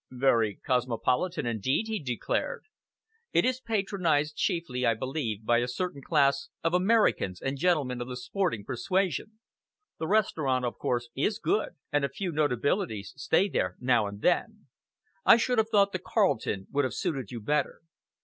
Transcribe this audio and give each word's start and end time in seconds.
"Very 0.09 0.55
cosmopolitan 0.65 1.45
indeed," 1.45 1.85
he 1.87 1.99
declared. 1.99 2.65
"It 3.33 3.45
is 3.45 3.61
patronized 3.61 4.35
chiefly, 4.35 4.83
I 4.83 4.95
believe, 4.95 5.45
by 5.45 5.59
a 5.59 5.67
certain 5.67 6.01
class 6.01 6.49
of 6.63 6.73
Americans 6.73 7.39
and 7.39 7.55
gentlemen 7.55 8.01
of 8.01 8.07
the 8.07 8.17
sporting 8.17 8.65
persuasion. 8.65 9.37
The 9.99 10.07
restaurant, 10.07 10.65
of 10.65 10.79
course, 10.79 11.09
is 11.15 11.37
good, 11.37 11.75
and 11.91 12.03
a 12.03 12.09
few 12.09 12.31
notabilities 12.31 13.13
stay 13.15 13.47
there 13.47 13.75
now 13.79 14.07
and 14.07 14.23
then. 14.23 14.65
I 15.23 15.37
should 15.37 15.59
have 15.59 15.69
thought 15.69 15.91
the 15.91 15.99
Carlton 15.99 16.65
would 16.71 16.83
have 16.83 16.95
suited 16.95 17.29
you 17.29 17.39
better." 17.39 17.81